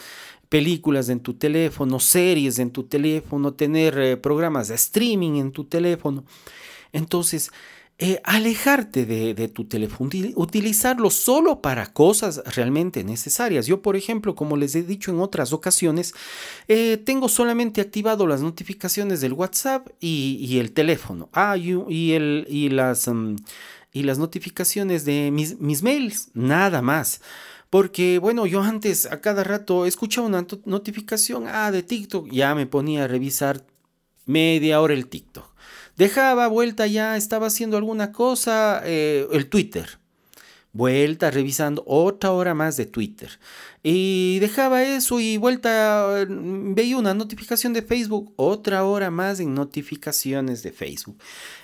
películas 0.48 1.08
en 1.08 1.20
tu 1.20 1.34
teléfono, 1.34 2.00
series 2.00 2.58
en 2.58 2.70
tu 2.70 2.84
teléfono, 2.84 3.54
tener 3.54 3.98
eh, 3.98 4.16
programas 4.16 4.68
de 4.68 4.74
streaming 4.74 5.36
en 5.36 5.52
tu 5.52 5.64
teléfono. 5.64 6.24
Entonces, 6.92 7.50
eh, 7.98 8.20
alejarte 8.24 9.06
de, 9.06 9.48
tu 9.48 9.64
teléfono, 9.64 10.10
utilizarlo 10.34 11.08
solo 11.08 11.62
para 11.62 11.94
cosas 11.94 12.42
realmente 12.54 13.02
necesarias. 13.04 13.66
Yo, 13.66 13.80
por 13.80 13.96
ejemplo, 13.96 14.34
como 14.34 14.58
les 14.58 14.74
he 14.74 14.82
dicho 14.82 15.10
en 15.10 15.18
otras 15.18 15.54
ocasiones, 15.54 16.12
eh, 16.68 16.98
tengo 16.98 17.30
solamente 17.30 17.80
activado 17.80 18.26
las 18.26 18.42
notificaciones 18.42 19.22
del 19.22 19.32
WhatsApp 19.32 19.88
y, 19.98 20.58
el 20.58 20.72
teléfono. 20.72 21.30
Ah, 21.32 21.56
y, 21.56 22.12
el, 22.12 22.46
y, 22.50 22.68
las, 22.68 23.08
mm, 23.08 23.36
y 23.94 24.02
las 24.02 24.18
notificaciones 24.18 25.06
de 25.06 25.30
mis, 25.30 25.58
mis 25.58 25.82
mails, 25.82 26.28
nada 26.34 26.82
más. 26.82 27.22
Porque, 27.70 28.18
bueno, 28.18 28.44
yo 28.44 28.60
antes 28.60 29.06
a 29.06 29.22
cada 29.22 29.42
rato 29.42 29.86
escuchaba 29.86 30.26
una 30.26 30.46
notificación, 30.66 31.46
ah, 31.48 31.70
de 31.70 31.82
TikTok, 31.82 32.30
ya 32.30 32.54
me 32.54 32.66
ponía 32.66 33.04
a 33.04 33.08
revisar 33.08 33.64
media 34.26 34.82
hora 34.82 34.92
el 34.92 35.06
TikTok 35.06 35.55
Dejaba 35.96 36.46
vuelta 36.48 36.86
ya, 36.86 37.16
estaba 37.16 37.46
haciendo 37.46 37.76
alguna 37.76 38.12
cosa, 38.12 38.82
eh, 38.84 39.26
el 39.32 39.48
Twitter. 39.48 39.98
Vuelta 40.72 41.30
revisando 41.30 41.82
otra 41.86 42.32
hora 42.32 42.52
más 42.52 42.76
de 42.76 42.84
Twitter. 42.84 43.30
Y 43.88 44.40
dejaba 44.40 44.82
eso 44.82 45.20
y 45.20 45.36
vuelta, 45.36 46.26
veía 46.28 46.96
una 46.96 47.14
notificación 47.14 47.72
de 47.72 47.82
Facebook, 47.82 48.32
otra 48.34 48.84
hora 48.84 49.12
más 49.12 49.38
en 49.38 49.54
notificaciones 49.54 50.64
de 50.64 50.72
Facebook. 50.72 51.16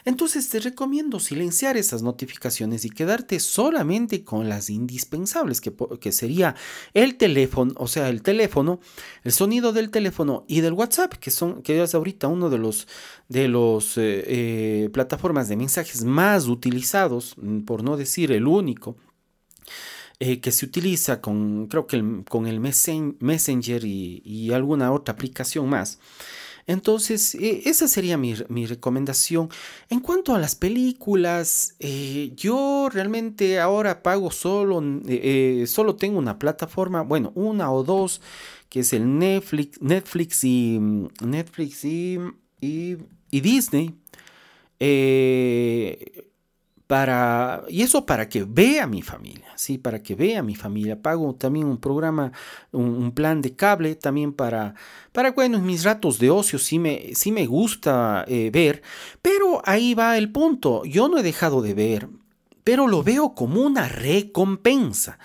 Entonces 0.04 0.48
te 0.48 0.60
recomiendo 0.60 1.18
silenciar 1.18 1.76
esas 1.76 2.00
notificaciones 2.00 2.84
y 2.84 2.90
quedarte 2.90 3.40
solamente 3.40 4.22
con 4.22 4.48
las 4.48 4.70
indispensables, 4.70 5.60
que, 5.60 5.74
que 6.00 6.12
sería 6.12 6.54
el 6.94 7.16
teléfono, 7.16 7.74
o 7.76 7.88
sea, 7.88 8.08
el 8.08 8.22
teléfono, 8.22 8.78
el 9.24 9.32
sonido 9.32 9.72
del 9.72 9.90
teléfono 9.90 10.44
y 10.46 10.60
del 10.60 10.74
WhatsApp, 10.74 11.14
que 11.14 11.32
son, 11.32 11.60
que 11.62 11.82
es 11.82 11.92
ahorita 11.92 12.28
uno 12.28 12.50
de 12.50 12.58
los, 12.58 12.86
de 13.28 13.48
los 13.48 13.98
eh, 13.98 14.22
eh, 14.28 14.90
plataformas 14.92 15.48
de 15.48 15.56
mensajes 15.56 16.04
más 16.04 16.46
utilizados, 16.46 17.34
por 17.66 17.82
no 17.82 17.96
decir 17.96 18.30
el 18.30 18.46
único. 18.46 18.94
Eh, 20.24 20.38
que 20.38 20.52
se 20.52 20.64
utiliza 20.64 21.20
con, 21.20 21.66
creo 21.66 21.88
que 21.88 22.00
con 22.28 22.46
el 22.46 22.60
Messenger 22.60 23.84
y, 23.84 24.52
alguna 24.52 24.92
otra 24.92 25.14
aplicación 25.14 25.68
más. 25.68 25.98
Entonces, 26.68 27.34
eh, 27.34 27.62
esa 27.64 27.88
sería 27.88 28.16
mi, 28.16 28.34
recomendación. 28.66 29.48
En 29.90 29.98
cuanto 29.98 30.32
a 30.32 30.38
las 30.38 30.54
películas, 30.54 31.74
eh, 31.80 32.30
yo 32.36 32.88
realmente 32.92 33.58
ahora 33.58 34.04
pago 34.04 34.30
solo, 34.30 34.80
solo 35.66 35.96
tengo 35.96 36.20
una 36.20 36.38
plataforma, 36.38 37.02
bueno, 37.02 37.32
una 37.34 37.72
o 37.72 37.82
dos, 37.82 38.20
que 38.68 38.80
es 38.80 38.92
el 38.92 39.18
Netflix, 39.18 39.82
Netflix 39.82 40.44
y 40.44 40.78
Netflix 41.20 41.84
y, 41.84 42.20
y 42.60 43.40
Disney 43.40 43.96
para, 46.92 47.64
y 47.70 47.80
eso 47.80 48.04
para 48.04 48.28
que 48.28 48.44
vea 48.44 48.86
mi 48.86 49.00
familia, 49.00 49.46
¿sí? 49.56 49.78
Para 49.78 50.02
que 50.02 50.14
vea 50.14 50.42
mi 50.42 50.54
familia. 50.54 51.00
Pago 51.00 51.34
también 51.34 51.64
un 51.64 51.78
programa, 51.78 52.32
un, 52.70 53.12
plan 53.12 53.40
de 53.40 53.56
cable 53.56 53.94
también 53.94 54.34
para, 54.34 54.74
para, 55.10 55.30
bueno, 55.30 55.56
en 55.56 55.64
mis 55.64 55.84
ratos 55.84 56.18
de 56.18 56.28
ocio 56.28 56.58
sí 56.58 56.78
me, 56.78 57.14
sí 57.14 57.32
me 57.32 57.46
gusta 57.46 58.26
eh, 58.28 58.50
ver, 58.52 58.82
pero 59.22 59.62
ahí 59.64 59.94
va 59.94 60.18
el 60.18 60.32
punto. 60.32 60.84
Yo 60.84 61.08
no 61.08 61.16
he 61.16 61.22
dejado 61.22 61.62
de 61.62 61.72
ver, 61.72 62.10
pero 62.62 62.86
lo 62.86 63.02
veo 63.02 63.34
como 63.34 63.62
una 63.62 63.88
recompensa. 63.88 65.18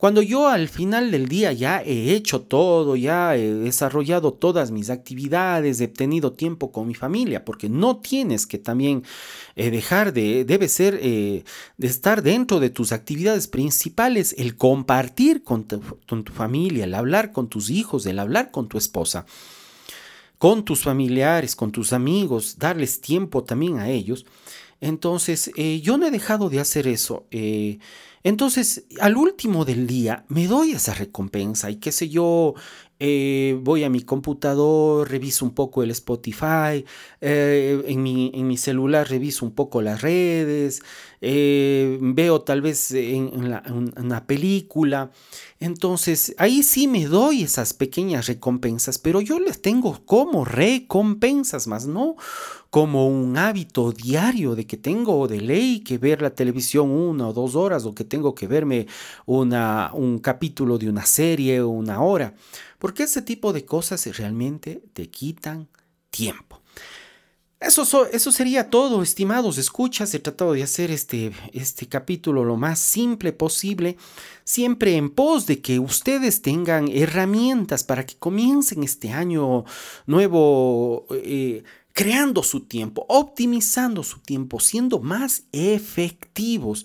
Cuando 0.00 0.22
yo 0.22 0.48
al 0.48 0.70
final 0.70 1.10
del 1.10 1.28
día 1.28 1.52
ya 1.52 1.82
he 1.82 2.14
hecho 2.14 2.40
todo, 2.40 2.96
ya 2.96 3.36
he 3.36 3.52
desarrollado 3.52 4.32
todas 4.32 4.70
mis 4.70 4.88
actividades, 4.88 5.78
he 5.78 5.88
tenido 5.88 6.32
tiempo 6.32 6.72
con 6.72 6.88
mi 6.88 6.94
familia, 6.94 7.44
porque 7.44 7.68
no 7.68 7.98
tienes 7.98 8.46
que 8.46 8.56
también 8.56 9.04
eh, 9.56 9.70
dejar 9.70 10.14
de, 10.14 10.46
debe 10.46 10.68
ser 10.68 10.98
eh, 11.02 11.44
de 11.76 11.86
estar 11.86 12.22
dentro 12.22 12.60
de 12.60 12.70
tus 12.70 12.92
actividades 12.92 13.46
principales, 13.46 14.34
el 14.38 14.56
compartir 14.56 15.44
con 15.44 15.64
tu, 15.64 16.32
familia, 16.32 16.84
el 16.84 16.94
hablar 16.94 17.30
con 17.30 17.50
tus 17.50 17.68
hijos, 17.68 18.06
el 18.06 18.20
hablar 18.20 18.50
con 18.50 18.68
tu 18.68 18.78
esposa 18.78 19.26
con 20.38 20.64
tus 20.64 20.84
familiares, 20.84 21.54
con 21.54 21.72
tus 21.72 21.92
amigos, 21.92 22.56
darles 22.58 23.02
tiempo 23.02 23.44
también 23.44 23.78
a 23.78 23.90
ellos. 23.90 24.24
Entonces, 24.80 25.50
eh, 25.56 25.82
yo 25.82 25.98
no 25.98 26.06
he 26.06 26.10
dejado 26.10 26.48
de 26.48 26.60
hacer 26.60 26.88
eso. 26.88 27.26
Entonces, 28.22 28.84
al 29.00 29.16
último 29.16 29.64
del 29.64 29.86
día, 29.86 30.24
me 30.28 30.46
doy 30.46 30.72
esa 30.72 30.94
recompensa 30.94 31.70
y 31.70 31.76
qué 31.76 31.90
sé 31.90 32.08
yo, 32.08 32.54
eh, 33.02 33.58
voy 33.62 33.82
a 33.82 33.88
mi 33.88 34.02
computador, 34.02 35.10
reviso 35.10 35.46
un 35.46 35.52
poco 35.54 35.82
el 35.82 35.90
Spotify, 35.90 36.84
eh, 37.22 37.82
en, 37.86 38.02
mi, 38.02 38.30
en, 38.34 38.46
mi, 38.46 38.58
celular 38.58 39.08
reviso 39.08 39.46
un 39.46 39.54
poco 39.54 39.80
las 39.80 40.02
redes, 40.02 40.82
eh, 41.22 41.96
veo 42.02 42.42
tal 42.42 42.60
vez 42.60 42.90
en, 42.90 43.30
una 43.96 44.26
película. 44.26 45.10
Entonces, 45.60 46.34
ahí 46.36 46.62
sí 46.62 46.88
me 46.88 47.06
doy 47.06 47.42
esas 47.44 47.72
pequeñas 47.72 48.26
recompensas, 48.26 48.98
pero 48.98 49.22
yo 49.22 49.40
les 49.40 49.62
tengo 49.62 50.04
como 50.04 50.44
recompensas, 50.44 51.66
más 51.66 51.86
no 51.86 52.16
como 52.70 53.08
un 53.08 53.36
hábito 53.36 53.90
diario 53.90 54.54
de 54.54 54.64
que 54.64 54.76
tengo 54.76 55.26
de 55.26 55.40
ley 55.40 55.80
que 55.80 55.98
ver 55.98 56.22
la 56.22 56.30
televisión 56.30 56.90
una 56.90 57.28
o 57.28 57.32
dos 57.32 57.56
horas 57.56 57.84
o 57.84 57.94
que 57.94 58.04
tengo 58.04 58.34
que 58.34 58.46
verme 58.46 58.86
una, 59.26 59.90
un 59.92 60.20
capítulo 60.20 60.78
de 60.78 60.88
una 60.88 61.04
serie 61.04 61.60
o 61.60 61.68
una 61.68 62.00
hora. 62.00 62.34
Porque 62.78 63.02
ese 63.02 63.22
tipo 63.22 63.52
de 63.52 63.64
cosas 63.64 64.06
realmente 64.16 64.82
te 64.92 65.10
quitan 65.10 65.68
tiempo. 66.10 66.60
Eso, 67.58 68.06
eso 68.06 68.32
sería 68.32 68.70
todo, 68.70 69.02
estimados 69.02 69.58
escuchas. 69.58 70.14
He 70.14 70.18
tratado 70.18 70.54
de 70.54 70.62
hacer 70.62 70.90
este, 70.90 71.32
este 71.52 71.88
capítulo 71.88 72.42
lo 72.42 72.56
más 72.56 72.78
simple 72.78 73.34
posible, 73.34 73.98
siempre 74.44 74.96
en 74.96 75.10
pos 75.10 75.46
de 75.46 75.60
que 75.60 75.78
ustedes 75.78 76.40
tengan 76.40 76.88
herramientas 76.88 77.84
para 77.84 78.06
que 78.06 78.16
comiencen 78.16 78.82
este 78.82 79.12
año 79.12 79.66
nuevo 80.06 81.04
eh, 81.10 81.62
creando 82.02 82.42
su 82.42 82.60
tiempo, 82.60 83.04
optimizando 83.08 84.02
su 84.02 84.20
tiempo, 84.20 84.58
siendo 84.60 85.00
más 85.00 85.44
efectivos 85.52 86.84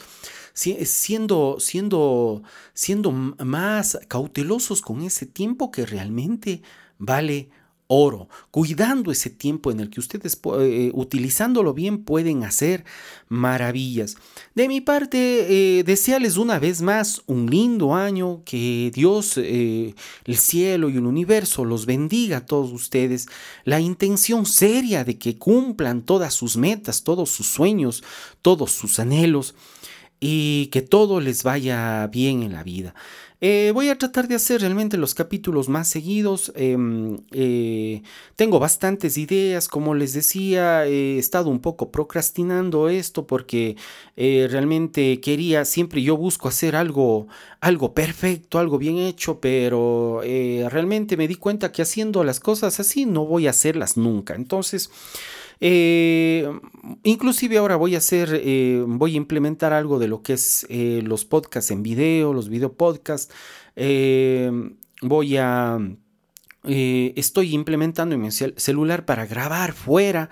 siendo, 0.55 1.57
siendo, 1.59 2.41
siendo 2.73 3.11
más 3.11 3.99
cautelosos 4.07 4.81
con 4.81 5.01
ese 5.01 5.25
tiempo 5.25 5.69
que 5.69 5.85
realmente 5.85 6.61
vale 6.97 7.49
oro, 7.87 8.29
cuidando 8.49 9.11
ese 9.11 9.29
tiempo 9.29 9.71
en 9.71 9.79
el 9.79 9.89
que 9.89 9.99
ustedes, 9.99 10.39
eh, 10.59 10.91
utilizándolo 10.93 11.73
bien, 11.73 12.03
pueden 12.03 12.43
hacer 12.43 12.83
maravillas. 13.27 14.17
De 14.55 14.67
mi 14.67 14.81
parte, 14.81 15.79
eh, 15.79 15.83
desearles 15.83 16.37
una 16.37 16.57
vez 16.57 16.81
más 16.81 17.21
un 17.27 17.47
lindo 17.49 17.93
año, 17.93 18.41
que 18.43 18.91
Dios, 18.93 19.37
eh, 19.37 19.93
el 20.25 20.37
cielo 20.37 20.89
y 20.89 20.97
el 20.97 21.05
universo 21.05 21.63
los 21.63 21.85
bendiga 21.85 22.37
a 22.37 22.45
todos 22.45 22.71
ustedes, 22.71 23.27
la 23.65 23.79
intención 23.79 24.45
seria 24.45 25.03
de 25.03 25.19
que 25.19 25.37
cumplan 25.37 26.01
todas 26.01 26.33
sus 26.33 26.57
metas, 26.57 27.03
todos 27.03 27.29
sus 27.29 27.47
sueños, 27.47 28.03
todos 28.41 28.71
sus 28.71 28.99
anhelos 28.99 29.55
y 30.19 30.67
que 30.67 30.81
todo 30.81 31.19
les 31.19 31.43
vaya 31.43 32.07
bien 32.07 32.41
en 32.41 32.53
la 32.53 32.63
vida. 32.63 32.95
Eh, 33.47 33.69
voy 33.75 33.89
a 33.89 33.95
tratar 33.95 34.27
de 34.27 34.33
hacer 34.33 34.61
realmente 34.61 34.97
los 34.97 35.13
capítulos 35.13 35.69
más 35.69 35.87
seguidos. 35.87 36.51
Em, 36.55 37.19
eh, 37.31 38.01
tengo 38.35 38.57
bastantes 38.57 39.19
ideas, 39.19 39.67
como 39.67 39.93
les 39.93 40.13
decía, 40.13 40.87
he 40.87 41.19
estado 41.19 41.51
un 41.51 41.59
poco 41.59 41.91
procrastinando 41.91 42.89
esto 42.89 43.27
porque 43.27 43.75
eh, 44.17 44.47
realmente 44.49 45.21
quería, 45.21 45.63
siempre 45.63 46.01
yo 46.01 46.17
busco 46.17 46.47
hacer 46.47 46.75
algo, 46.75 47.27
algo 47.61 47.93
perfecto, 47.93 48.57
algo 48.57 48.79
bien 48.79 48.97
hecho, 48.97 49.39
pero 49.39 50.21
realmente 50.23 51.15
me 51.15 51.27
di 51.27 51.35
cuenta 51.35 51.71
que 51.71 51.83
haciendo 51.83 52.23
las 52.23 52.39
cosas 52.39 52.79
así 52.79 53.05
no 53.05 53.27
voy 53.27 53.45
a 53.45 53.51
hacerlas 53.51 53.95
nunca. 53.95 54.33
Entonces, 54.33 54.89
eh, 55.59 56.49
inclusive 57.03 57.57
ahora 57.57 57.75
voy 57.75 57.95
a 57.95 57.99
hacer, 57.99 58.29
eh, 58.33 58.83
voy 58.85 59.13
a 59.13 59.17
implementar 59.17 59.73
algo 59.73 59.99
de 59.99 60.07
lo 60.07 60.21
que 60.21 60.33
es 60.33 60.65
eh, 60.69 61.01
los 61.03 61.25
podcasts 61.25 61.71
en 61.71 61.83
video, 61.83 62.33
los 62.33 62.49
video 62.49 62.73
podcasts. 62.73 63.33
voy 65.01 65.37
a, 65.37 65.79
estoy 66.63 67.53
implementando 67.53 68.15
en 68.15 68.21
mi 68.21 68.31
celular 68.31 69.05
para 69.05 69.25
grabar 69.25 69.73
fuera. 69.73 70.29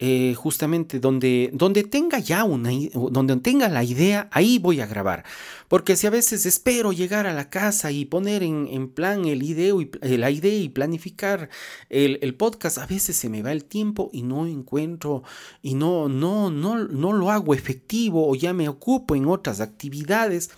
Eh, 0.00 0.34
justamente 0.36 1.00
donde, 1.00 1.50
donde 1.52 1.82
tenga 1.82 2.20
ya 2.20 2.44
una, 2.44 2.70
donde 3.10 3.36
tenga 3.38 3.68
la 3.68 3.82
idea, 3.82 4.28
ahí 4.30 4.60
voy 4.60 4.80
a 4.80 4.86
grabar. 4.86 5.24
Porque 5.66 5.96
si 5.96 6.06
a 6.06 6.10
veces 6.10 6.46
espero 6.46 6.92
llegar 6.92 7.26
a 7.26 7.34
la 7.34 7.50
casa 7.50 7.90
y 7.90 8.04
poner 8.04 8.44
en, 8.44 8.90
plan 8.90 9.24
el 9.24 9.42
ideo 9.42 9.82
y, 9.82 9.90
eh, 10.02 10.16
la 10.16 10.30
idea 10.30 10.54
y 10.54 10.68
planificar 10.68 11.50
el, 11.90 12.20
el, 12.22 12.36
podcast, 12.36 12.78
a 12.78 12.86
veces 12.86 13.16
se 13.16 13.28
me 13.28 13.42
va 13.42 13.50
el 13.50 13.64
tiempo 13.64 14.08
y 14.12 14.22
no 14.22 14.46
encuentro 14.46 15.24
y 15.62 15.74
no, 15.74 16.08
no, 16.08 16.48
no, 16.48 16.78
no 16.78 17.12
lo 17.12 17.32
hago 17.32 17.52
efectivo 17.52 18.30
o 18.30 18.36
ya 18.36 18.52
me 18.52 18.68
ocupo 18.68 19.16
en 19.16 19.26
otras 19.26 19.60
actividades. 19.60 20.50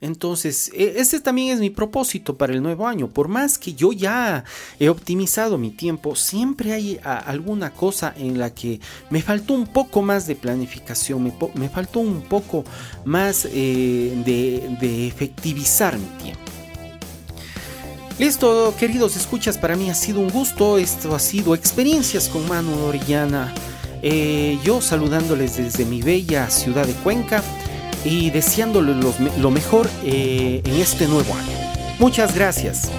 Entonces, 0.00 0.70
e, 0.74 0.94
ese 0.96 1.20
también 1.20 1.52
es 1.54 1.60
mi 1.60 1.68
propósito 1.68 2.36
para 2.36 2.54
el 2.54 2.62
nuevo 2.62 2.86
año. 2.86 3.08
Por 3.08 3.28
más 3.28 3.58
que 3.58 3.74
yo 3.74 3.92
ya 3.92 4.44
he 4.78 4.88
optimizado 4.88 5.58
mi 5.58 5.70
tiempo, 5.70 6.16
siempre 6.16 6.72
hay 6.72 6.98
alguna 7.02 7.70
cosa 7.70 8.14
en 8.16 8.38
la 8.38 8.54
que 8.54 8.80
me 9.10 9.20
faltó 9.20 9.54
un 9.54 9.66
poco 9.66 10.00
más 10.00 10.26
de 10.26 10.36
planificación, 10.36 11.32
me, 11.54 11.68
faltó 11.68 12.00
un 12.00 12.22
poco 12.22 12.64
más 13.04 13.46
eh, 13.50 14.22
de, 14.24 15.06
efectivizar 15.06 15.98
mi 15.98 16.06
tiempo. 16.22 16.40
Listo, 18.18 18.74
queridos 18.78 19.16
escuchas, 19.16 19.56
para 19.56 19.76
mí 19.76 19.90
ha 19.90 19.94
sido 19.94 20.20
un 20.20 20.30
gusto. 20.30 20.78
Esto 20.78 21.14
ha 21.14 21.18
sido 21.18 21.54
Experiencias 21.54 22.28
con 22.28 22.46
Manu 22.48 22.84
Orellana. 22.84 23.54
Eh, 24.02 24.58
yo 24.64 24.80
saludándoles 24.80 25.58
desde 25.58 25.84
mi 25.84 26.00
bella 26.00 26.48
ciudad 26.48 26.86
de 26.86 26.94
Cuenca 26.94 27.42
y 28.04 28.30
deseándoles 28.30 28.96
lo, 29.38 29.50
mejor 29.50 29.88
eh, 30.04 30.62
en 30.64 30.74
este 30.74 31.06
nuevo 31.06 31.32
año. 31.34 31.56
Muchas 31.98 32.34
gracias. 32.34 32.90